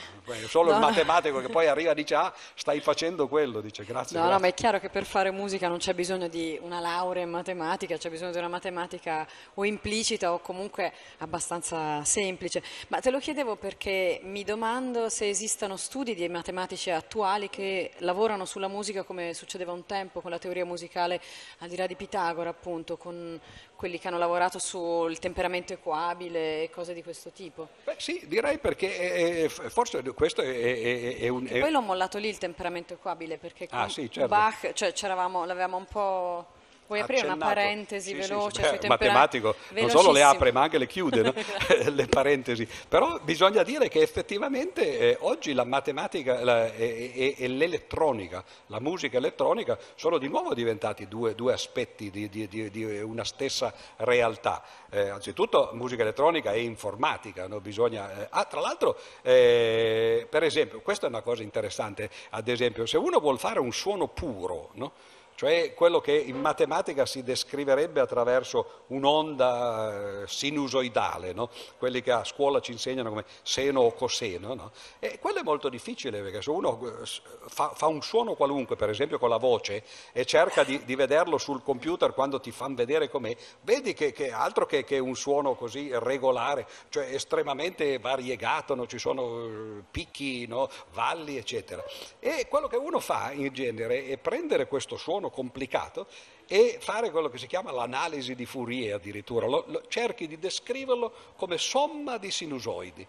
[0.49, 0.77] solo no.
[0.77, 4.17] il matematico che poi arriva e dice ah stai facendo quello, dice grazie.
[4.17, 4.33] No, grazie.
[4.33, 7.31] no, ma è chiaro che per fare musica non c'è bisogno di una laurea in
[7.31, 9.65] matematica, c'è bisogno di una matematica o
[10.01, 12.63] implicita o comunque abbastanza semplice.
[12.89, 18.45] Ma te lo chiedevo perché mi domando se esistano studi di matematici attuali che lavorano
[18.47, 21.21] sulla musica come succedeva un tempo con la teoria musicale
[21.59, 23.39] al di là di Pitagora appunto, con
[23.77, 27.69] quelli che hanno lavorato sul temperamento equabile e cose di questo tipo?
[27.85, 31.47] Beh, sì, direi perché è, è, forse questo è, è un...
[31.47, 34.29] Poi l'ho mollato lì il temperamento equabile perché con ah, sì, certo.
[34.29, 36.59] Bach cioè, l'avevamo un po'
[36.91, 38.79] Vuoi aprire una parentesi sì, veloce sì, sì.
[38.79, 41.33] Beh, matematico non solo le apre ma anche le chiude, no?
[41.89, 42.67] le parentesi.
[42.89, 48.81] Però bisogna dire che effettivamente eh, oggi la matematica la, e, e, e, l'elettronica, la
[48.81, 53.73] musica elettronica sono di nuovo diventati due, due aspetti di, di, di, di, una stessa
[53.99, 54.61] realtà.
[54.91, 57.61] Eh, anzitutto musica elettronica e informatica, no?
[57.61, 62.85] Bisogna, eh, ah, tra l'altro, eh, per esempio, questa è una cosa interessante, ad esempio,
[62.85, 64.93] se uno vuole fare un suono puro, no?
[65.41, 71.49] Cioè quello che in matematica si descriverebbe attraverso un'onda eh, sinusoidale, no?
[71.79, 74.53] quelli che a scuola ci insegnano come seno o coseno.
[74.53, 74.71] No?
[74.99, 77.07] E quello è molto difficile perché se uno eh,
[77.47, 81.39] fa, fa, un suono qualunque, per esempio con la voce, e cerca di, di vederlo
[81.39, 85.55] sul computer quando ti fanno vedere com'è, vedi che, che altro che, che, un suono
[85.55, 88.87] così regolare, cioè estremamente variegato, no?
[88.87, 90.47] ci sono eh, picchi,
[90.93, 91.83] valli, eccetera.
[92.19, 96.07] E quello che uno fa in genere è prendere questo suono complicato
[96.47, 101.13] e fare quello che si chiama l'analisi di Fourier addirittura, lo, lo, cerchi di descriverlo
[101.37, 103.07] come somma di sinusoidi.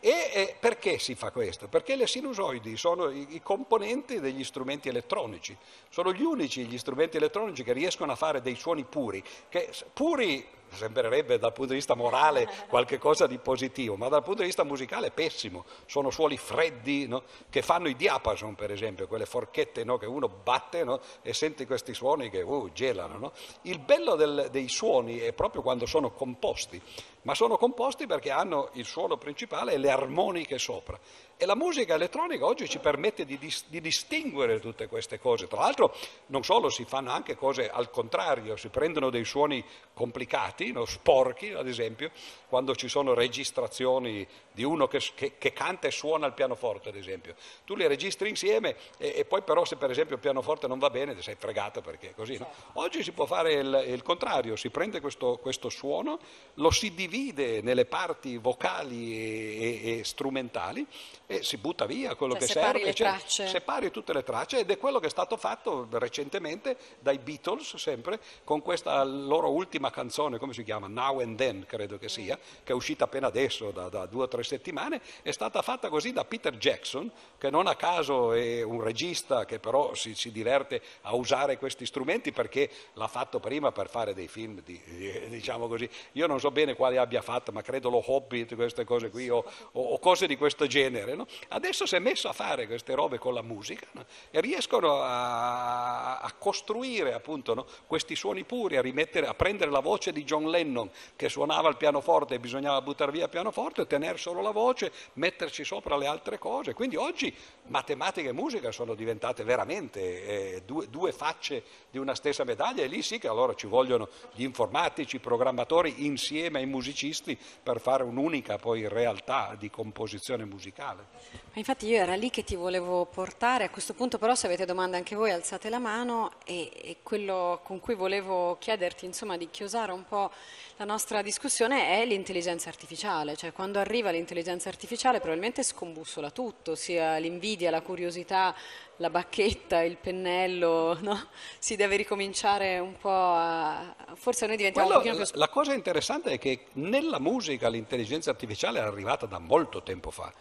[0.00, 1.66] E eh, perché si fa questo?
[1.66, 5.56] Perché le sinusoidi sono i, i, componenti degli strumenti elettronici,
[5.88, 10.46] sono gli unici gli strumenti elettronici che riescono a fare dei suoni puri, che puri
[10.74, 15.08] sembrerebbe dal punto di vista morale qualcosa di positivo, ma dal punto di vista musicale
[15.08, 15.64] è pessimo.
[15.86, 17.22] Sono suoni freddi no?
[17.50, 19.96] che fanno i diapason, per esempio, quelle forchette no?
[19.96, 21.00] che uno batte no?
[21.22, 23.32] e sente questi suoni che uh, gelano.
[23.62, 26.80] Il bello del, dei suoni è proprio quando sono composti,
[27.22, 30.98] ma sono composti perché hanno il suono principale e le armoniche sopra.
[31.36, 35.48] E la musica elettronica oggi ci permette di, di, distinguere tutte queste cose.
[35.48, 35.94] Tra l'altro
[36.26, 40.84] non solo si fanno anche cose al contrario, si prendono dei suoni complicati, no?
[40.84, 42.10] sporchi ad esempio,
[42.48, 46.96] quando ci sono registrazioni di uno che, che, che, canta e suona il pianoforte ad
[46.96, 47.34] esempio.
[47.64, 50.90] Tu li registri insieme e, e, poi però se per esempio il pianoforte non va
[50.90, 52.38] bene ti sei fregato perché è così.
[52.38, 52.48] No?
[52.74, 56.20] Oggi si può fare il, il contrario, si prende questo, questo, suono,
[56.54, 60.86] lo si divide nelle parti vocali e, e, strumentali
[61.26, 62.94] e si butta via quello cioè, che separi serve.
[62.94, 63.46] Cioè, tracce.
[63.48, 68.20] Separi tutte le tracce ed è quello che è stato fatto recentemente dai Beatles, sempre,
[68.44, 70.88] con questa loro ultima canzone, come si chiama?
[70.88, 74.28] Now and Then, credo che sia, che è uscita appena adesso, da, da due o
[74.28, 77.10] tre settimane, è stata fatta così da Peter Jackson,
[77.44, 81.84] che non a caso è un regista che però si, si diverte a usare questi
[81.84, 84.80] strumenti perché l'ha fatto prima per fare dei film, di,
[85.28, 85.86] diciamo così.
[86.12, 89.44] Io non so bene quali abbia fatto, ma credo lo Hobbit, queste cose qui, o,
[89.72, 91.26] o, cose di questo genere no?
[91.48, 94.06] adesso si è messo a fare queste robe con la musica no?
[94.30, 97.66] e riescono a, a costruire appunto no?
[97.86, 98.82] questi suoni puri, a,
[99.28, 103.24] a, prendere la voce di John Lennon che suonava il pianoforte e bisognava buttare via
[103.24, 106.72] il pianoforte, tenere solo la voce, metterci sopra le altre cose.
[106.72, 107.33] Quindi oggi
[107.66, 112.86] matematica e musica sono diventate veramente eh, due, due facce di una stessa medaglia e
[112.86, 118.02] lì sì che allora ci vogliono gli informatici, i programmatori insieme ai musicisti per fare
[118.02, 121.06] un'unica poi realtà di composizione musicale.
[121.54, 124.96] Infatti io era lì che ti volevo portare, a questo punto però se avete domande
[124.96, 129.92] anche voi alzate la mano e, e quello con cui volevo chiederti insomma di chiosare
[129.92, 130.30] un po'
[130.76, 137.16] la nostra discussione è l'intelligenza artificiale, cioè quando arriva l'intelligenza artificiale probabilmente scombussola tutto, sia
[137.24, 138.54] l'invidia, la curiosità,
[138.98, 141.28] la bacchetta, il pennello, no?
[141.58, 143.94] si deve ricominciare un po' a...
[144.14, 145.38] forse noi diventiamo Quello, un pochino più...
[145.38, 150.32] La cosa interessante è che nella musica l'intelligenza artificiale è arrivata da molto tempo fa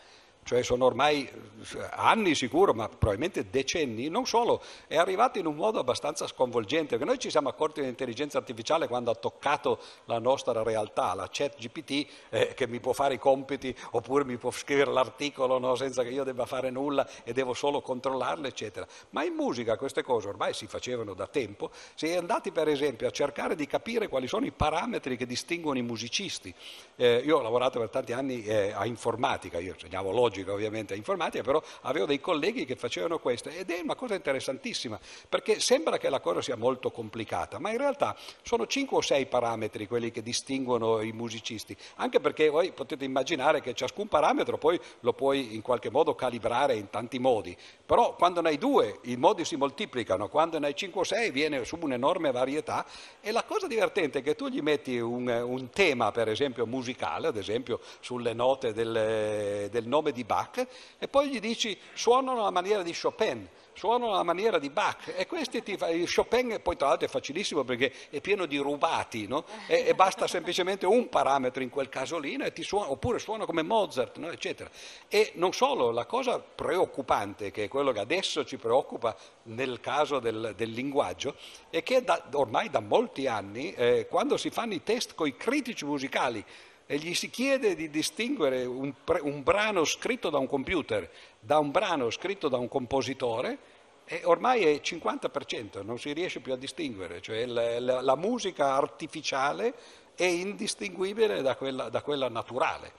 [0.44, 5.56] cioè sono ormai eh, anni sicuro, ma probabilmente decenni, non solo, è arrivato in un
[5.56, 10.64] modo abbastanza sconvolgente, perché noi ci siamo accorti dell'intelligenza artificiale quando ha toccato la nostra
[10.64, 14.92] realtà, la chat GPT eh, che mi può fare i compiti oppure mi può scrivere
[14.92, 18.86] l'articolo no, senza che io debba fare nulla e devo solo controllarle, eccetera.
[19.12, 23.08] Ma in musica queste cose ormai si facevano da tempo, si è andati per esempio
[23.08, 26.54] a cercare di capire quali sono i parametri che distinguono i musicisti.
[26.96, 30.96] Eh, io ho lavorato per tanti anni eh, a informatica, io insegnavo logica, logica ovviamente,
[30.96, 33.50] informatica, però avevo dei colleghi che facevano questo.
[33.50, 37.78] Ed è una cosa interessantissima perché sembra che la cosa sia molto complicata, ma in
[37.78, 43.06] realtà sono 5 o 6 parametri quelli che distinguono i musicisti, anche perché voi potete
[43.06, 48.16] immaginare che ciascun parametro poi lo puoi in qualche modo calibrare in tanti modi, però
[48.16, 51.64] quando ne hai due i modi si moltiplicano, quando ne hai 5 o 6 viene
[51.66, 52.86] su un'enorme varietà.
[53.22, 57.28] E la cosa divertente è che tu gli metti un, un tema per esempio musicale,
[57.28, 60.66] ad esempio sulle note del, del nome di Bach
[60.98, 65.26] e poi gli dici suonano alla maniera di Chopin, suonano alla maniera di Bach e
[65.26, 69.46] questi ti fa, Chopin poi tra l'altro è facilissimo perché è pieno di rubati no?
[69.68, 72.46] e, e, basta semplicemente un parametro in quel caso lì no?
[72.62, 74.30] suona, oppure suona come Mozart no?
[74.30, 74.70] eccetera
[75.08, 80.20] e non solo la cosa preoccupante che è quello che adesso ci preoccupa nel caso
[80.20, 81.36] del, del linguaggio
[81.70, 85.36] è che da, ormai da molti anni eh, quando si fanno i test con i
[85.36, 86.44] critici musicali
[86.86, 91.72] e gli si chiede di distinguere un, un, brano scritto da un computer da un
[91.72, 93.58] brano scritto da un compositore
[94.06, 98.74] e ormai è 50%, non si riesce più a distinguere, cioè la, la, la musica
[98.74, 99.74] artificiale
[100.16, 102.92] è indistinguibile da quella, da quella naturale.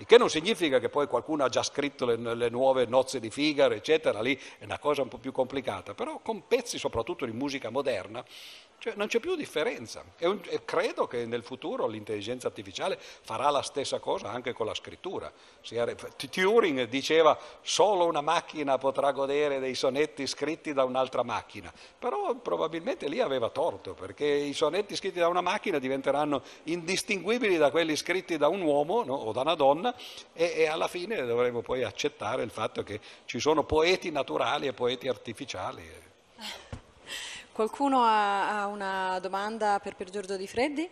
[0.00, 3.30] Il che non significa che poi qualcuno ha già scritto le, le, nuove nozze di
[3.30, 7.32] Figaro, eccetera, lì è una cosa un po' più complicata, però con pezzi soprattutto di
[7.32, 8.24] musica moderna
[8.80, 13.50] cioè, non c'è più differenza e, un, e, credo che nel futuro l'intelligenza artificiale farà
[13.50, 15.32] la stessa cosa anche con la scrittura.
[16.30, 23.08] Turing diceva solo una macchina potrà godere dei sonetti scritti da un'altra macchina, però probabilmente
[23.08, 28.36] lì aveva torto perché i sonetti scritti da una macchina diventeranno indistinguibili da quelli scritti
[28.36, 29.87] da un uomo no, o da una donna
[30.32, 34.72] e, e alla fine dovremo poi accettare il fatto che ci sono poeti naturali e
[34.72, 35.82] poeti artificiali.
[37.52, 40.88] Qualcuno ha, ha una domanda per Pier Giorgio Di Freddi?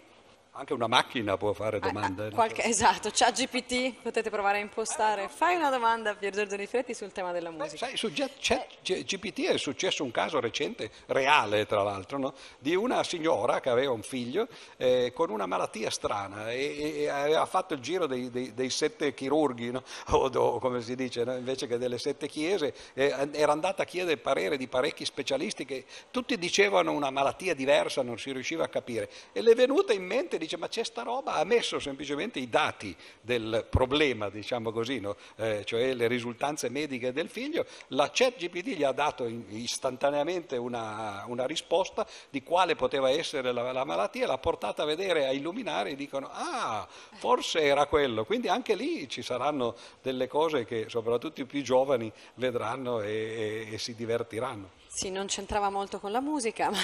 [0.59, 2.29] Anche una macchina può fare domande.
[2.29, 5.29] Ah, qualche, esatto, c'ha GPT, potete provare a impostare.
[5.29, 7.85] Fai una domanda a Pier Giorgio Rifletti sul tema della musica.
[7.85, 12.35] Beh, sai, su GPT è successo un caso recente, reale tra l'altro, no?
[12.59, 17.45] di una signora che aveva un figlio eh, con una malattia strana e, e, aveva
[17.45, 19.83] fatto il giro dei, dei, dei sette chirurghi, no?
[20.13, 21.37] o, o, come si dice, no?
[21.37, 25.67] invece che delle sette chiese, eh, era andata a chiedere il parere di parecchi specialisti
[25.67, 29.11] che tutti dicevano una malattia diversa, non si riusciva a capire.
[29.33, 32.49] E le è venuta in mente dice ma c'è sta roba, ha messo semplicemente i
[32.49, 35.17] dati del problema, diciamo così, no?
[35.37, 41.25] eh, cioè le risultanze mediche del figlio, la chat GPT gli ha dato istantaneamente una,
[41.27, 45.91] una risposta di quale poteva essere la, la, malattia, l'ha portata a vedere, a illuminare
[45.91, 51.41] e dicono ah, forse era quello, quindi anche lì ci saranno delle cose che soprattutto
[51.41, 54.85] i più giovani vedranno e, e, e si divertiranno.
[54.97, 56.79] Sì, non c'entrava molto con la musica, ma...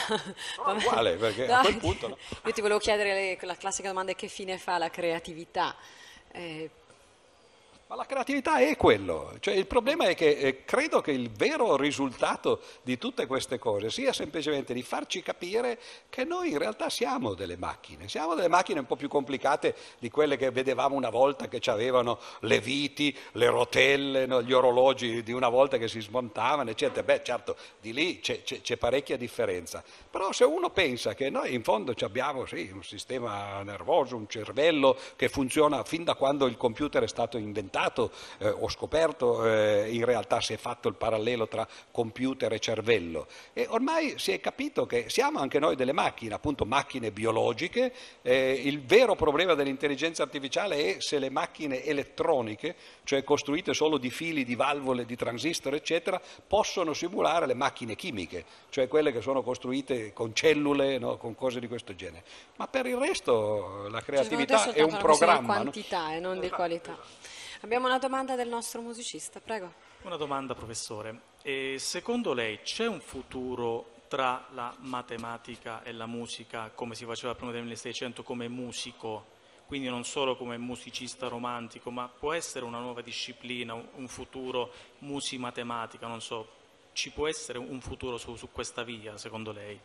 [0.67, 2.09] No, uguale, perché no, a quel punto...
[2.09, 2.19] No.
[2.45, 5.75] Io ti volevo chiedere la classica domanda, che fine fa la creatività?
[6.31, 6.69] Eh,
[7.93, 11.77] ma la creatività è quello, cioè, il problema è che eh, credo che il vero
[11.77, 15.79] risultato di tutte queste cose sia semplicemente di farci capire
[16.09, 20.09] che noi in realtà siamo delle macchine, siamo delle macchine un po' più complicate di
[20.09, 25.33] quelle che vedevamo una volta che avevano le viti, le rotelle, no, gli orologi di
[25.33, 27.03] una volta che si smontavano, eccetera.
[27.03, 31.53] Beh, certo, di lì c'è, c'è, c'è parecchia differenza, però se uno pensa che noi
[31.53, 36.57] in fondo abbiamo sì, un sistema nervoso, un cervello che funziona fin da quando il
[36.57, 40.95] computer è stato inventato, studiato, eh, ho scoperto, eh, in realtà si è fatto il
[40.95, 45.93] parallelo tra computer e cervello e ormai si è capito che siamo anche noi delle
[45.93, 47.93] macchine, appunto macchine biologiche,
[48.23, 54.11] eh, il vero problema dell'intelligenza artificiale è se le macchine elettroniche, cioè costruite solo di
[54.11, 59.43] fili, di valvole, di transistor, eccetera, possono simulare le macchine chimiche, cioè quelle che sono
[59.43, 62.25] costruite con cellule, no, con cose di questo genere.
[62.57, 65.57] Ma per il resto la creatività è un programma.
[65.57, 66.13] Di quantità no?
[66.13, 66.99] e non di esatto, qualità.
[67.63, 69.73] Abbiamo una domanda del nostro musicista, prego.
[70.03, 71.21] Una domanda, professore.
[71.43, 77.37] E secondo lei c'è un futuro tra la matematica e la musica come si faceva
[77.37, 79.27] prima del 1600 come musico,
[79.67, 86.09] quindi non solo come musicista romantico, ma può essere una nuova disciplina, un futuro musi-matematica,
[86.09, 86.49] non so,
[86.93, 89.79] ci può essere un futuro su, su questa via secondo lei?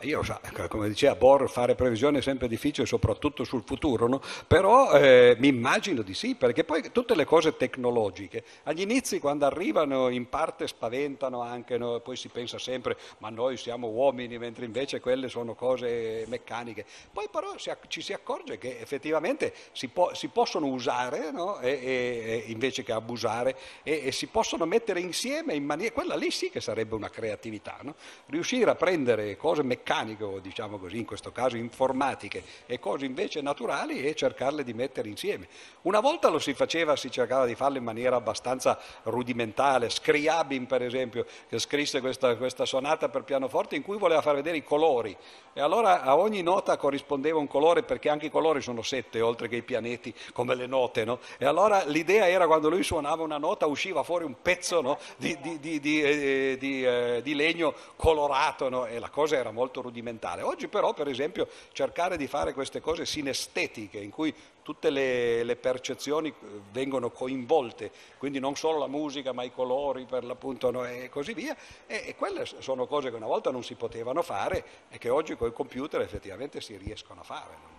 [0.00, 0.22] Io,
[0.68, 4.22] come diceva Bor, fare previsioni è sempre difficile, soprattutto sul futuro, no?
[4.46, 9.44] però eh, mi immagino di sì, perché poi tutte le cose tecnologiche, agli inizi quando
[9.44, 12.00] arrivano in parte spaventano anche, no?
[12.00, 16.86] poi si pensa sempre, ma noi siamo uomini, mentre invece quelle sono cose meccaniche.
[17.12, 21.58] Poi però si, ci si accorge che effettivamente si, po- si possono usare no?
[21.60, 26.30] e, e, invece che abusare e, e, si possono mettere insieme in maniera, quella lì
[26.30, 27.78] sì che sarebbe una creatività,
[28.26, 33.04] riuscire a prendere cose meccaniche meccaniche o diciamo così in questo caso informatiche e cose
[33.04, 35.48] invece naturali e cercarle di mettere insieme.
[35.82, 40.82] Una volta lo si faceva, si cercava di farlo in maniera abbastanza rudimentale, Scriabin per
[40.82, 45.16] esempio che scrisse questa, questa sonata per pianoforte in cui voleva far vedere i colori
[45.56, 49.48] e allora a ogni nota corrispondeva un colore perché anche i colori sono sette oltre
[49.48, 51.20] che i pianeti come le note no?
[51.38, 54.98] e allora l'idea era quando lui suonava una nota usciva fuori un pezzo no?
[55.16, 58.86] di, di, di, eh, eh, di, legno colorato no?
[58.86, 60.42] e la cosa era molto molto rudimentale.
[60.42, 65.56] Oggi però, per esempio, cercare di fare queste cose sinestetiche, in cui tutte le, le,
[65.56, 66.34] percezioni eh,
[66.70, 71.34] vengono coinvolte, quindi non solo la musica ma i colori per l'appunto no, e così
[71.34, 71.56] via,
[71.86, 75.36] e, e, quelle sono cose che una volta non si potevano fare e che oggi
[75.36, 77.73] con i computer effettivamente si riescono a fare.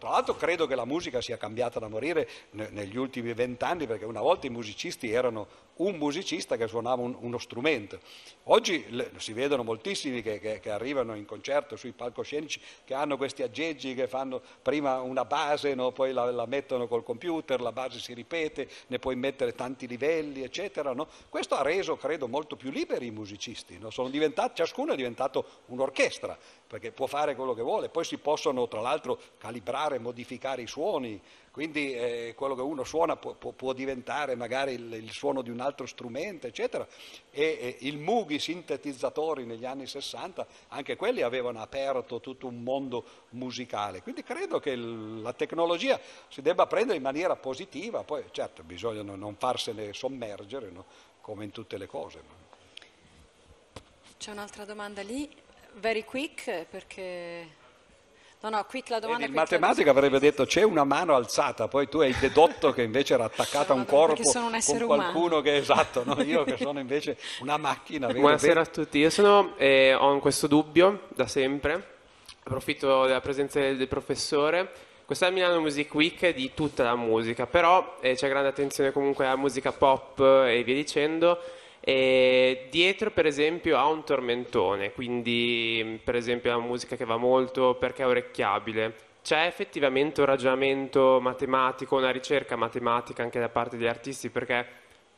[0.00, 4.22] Tra l'altro credo che la musica sia cambiata da morire negli ultimi vent'anni perché una
[4.22, 5.46] volta i musicisti erano
[5.80, 7.98] un musicista che suonava un, uno strumento.
[8.44, 13.16] Oggi le, si vedono moltissimi che, che, che, arrivano in concerto sui palcoscenici che hanno
[13.16, 15.92] questi aggeggi che fanno prima una base, no?
[15.92, 20.42] poi la, la, mettono col computer, la base si ripete, ne puoi mettere tanti livelli,
[20.42, 20.92] eccetera.
[20.92, 21.08] No?
[21.28, 23.78] Questo ha reso, credo, molto più liberi i musicisti.
[23.78, 23.90] No?
[23.90, 26.38] ciascuno è diventato un'orchestra
[26.70, 31.20] perché può fare quello che vuole, poi si possono tra l'altro calibrare, modificare i suoni,
[31.50, 35.50] quindi eh, quello che uno suona può, può, può diventare magari il, il, suono di
[35.50, 36.86] un altro strumento, eccetera.
[37.30, 42.62] E, e il Moog, i sintetizzatori negli anni 60, anche quelli avevano aperto tutto un
[42.62, 44.00] mondo musicale.
[44.02, 49.02] Quindi credo che il, la tecnologia si debba prendere in maniera positiva, poi certo bisogna
[49.02, 50.84] non farsene sommergere, no?
[51.20, 52.22] come in tutte le cose.
[54.18, 55.28] C'è un'altra domanda lì,
[55.74, 57.58] very quick, perché
[58.42, 59.26] No, no, quick la domanda.
[59.26, 63.24] in matematica avrebbe detto c'è una mano alzata, poi tu hai dedotto che invece era
[63.24, 65.40] attaccata a un corpo un con qualcuno umano.
[65.42, 66.22] che è esatto, no?
[66.22, 68.10] io che sono invece una macchina.
[68.10, 71.96] Buonasera a tutti, io sono, eh, ho questo dubbio da sempre,
[72.42, 74.72] approfitto della presenza del, del professore.
[75.04, 79.26] Questa Milano Music Week è di tutta la musica, però eh, c'è grande attenzione comunque
[79.26, 81.38] alla musica pop e via dicendo
[81.80, 87.74] e dietro per esempio ha un tormentone, quindi per esempio la musica che va molto
[87.74, 89.08] perché è orecchiabile.
[89.22, 94.66] C'è effettivamente un ragionamento matematico, una ricerca matematica anche da parte degli artisti perché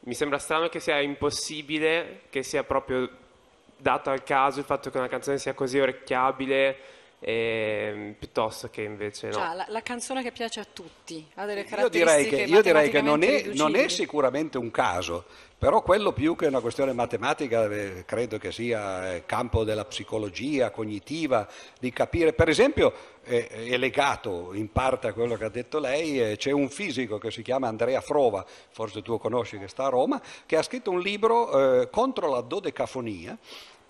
[0.00, 3.08] mi sembra strano che sia impossibile, che sia proprio
[3.76, 6.76] dato al caso il fatto che una canzone sia così orecchiabile
[7.24, 9.34] eh, piuttosto che invece no.
[9.34, 12.62] Cioè, la, la, canzone che piace a tutti ha delle caratteristiche Io direi che, io
[12.62, 15.26] direi che non, è, non, è, sicuramente un caso,
[15.62, 20.72] però quello più che una questione matematica eh, credo che sia eh, campo della psicologia
[20.72, 21.46] cognitiva,
[21.78, 22.92] di capire, per esempio
[23.22, 27.30] è, legato in parte a quello che ha detto lei, eh, c'è un fisico che
[27.30, 30.90] si chiama Andrea Frova, forse tu lo conosci che sta a Roma, che ha scritto
[30.90, 33.38] un libro contro la dodecafonia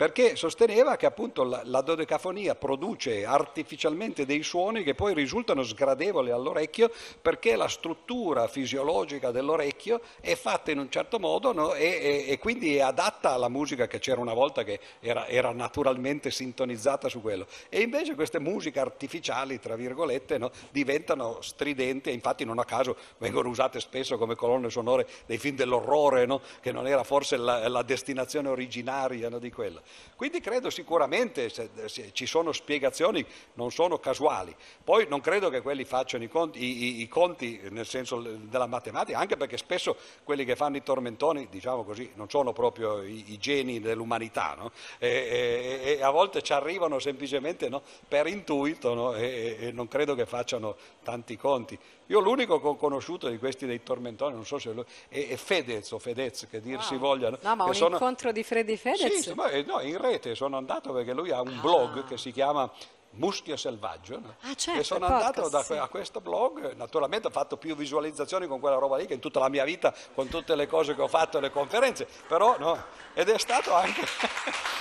[0.03, 6.91] perché sosteneva che appunto la, dodecafonia produce artificialmente dei suoni che poi risultano sgradevoli all'orecchio
[7.21, 11.75] perché la struttura fisiologica dell'orecchio è fatta in un certo modo no?
[11.75, 15.53] e, e, e, quindi è adatta alla musica che c'era una volta che era, era
[15.53, 17.47] naturalmente sintonizzata su quello.
[17.69, 20.51] E invece queste musiche artificiali, tra virgolette, no?
[20.71, 25.57] diventano stridenti e infatti non a caso vengono usate spesso come colonne sonore dei film
[25.57, 26.41] dell'orrore, no?
[26.61, 29.83] che non era forse la, la destinazione originaria di quello.
[30.17, 34.55] Quindi credo sicuramente se, se ci sono spiegazioni, non sono casuali.
[34.83, 39.19] Poi non credo che quelli facciano i conti, i, i conti, nel senso della matematica,
[39.19, 43.39] anche perché spesso quelli che fanno i tormentoni, diciamo così, non sono proprio i, i
[43.39, 44.73] geni dell'umanità, no?
[44.99, 47.83] e, e, e, a volte ci arrivano semplicemente no?
[48.09, 49.15] per intuito no?
[49.15, 51.79] e, e non credo che facciano tanti conti.
[52.07, 55.37] Io l'unico che ho conosciuto di questi dei tormentoni, non so se lo, è, è
[55.37, 56.83] Fedez o Fedez, che dir wow.
[56.83, 57.31] si voglia.
[57.41, 57.95] No, ma un sono...
[57.95, 59.19] incontro di Freddy Fedez?
[59.19, 61.61] Sì, ma, eh, no, in rete sono andato perché lui ha un ah.
[61.61, 62.71] blog che si chiama
[63.15, 64.37] Muschio Selvaggio no?
[64.41, 65.73] ah, certo, e sono podcast, andato da, sì.
[65.75, 69.39] a questo blog, naturalmente ho fatto più visualizzazioni con quella roba lì che in tutta
[69.39, 72.85] la mia vita, con tutte le cose che ho fatto e le conferenze, però no,
[73.15, 74.03] ed è stato anche...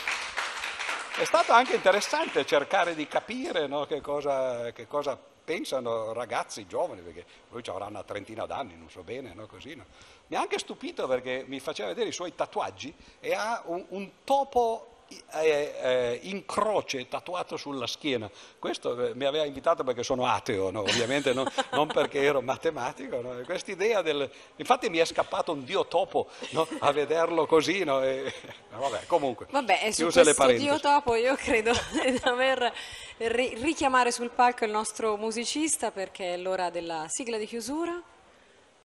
[1.18, 7.02] è stato anche interessante cercare di capire no, che, cosa, che, cosa, pensano ragazzi giovani,
[7.02, 9.86] perché lui avrà una trentina d'anni, non so bene, no, così, no.
[10.28, 14.10] Mi ha anche stupito perché mi faceva vedere i suoi tatuaggi e ha un, un
[14.24, 14.92] topo
[15.34, 18.30] eh, eh, in croce tatuato sulla schiena.
[18.60, 20.82] Questo eh, mi aveva invitato perché sono ateo, no?
[20.82, 23.22] ovviamente non, non, perché ero matematico.
[23.22, 23.42] No?
[23.44, 24.30] Quest'idea del...
[24.58, 26.68] Infatti mi è scappato un dio topo no?
[26.80, 27.80] a vederlo così.
[27.82, 28.34] E...
[28.70, 29.48] Vabbè, comunque.
[29.50, 31.72] Vabbè, e su questo dio topo io credo
[32.04, 32.72] di dover
[33.18, 38.02] richiamare sul palco il nostro musicista perché è l'ora della sigla di chiusura.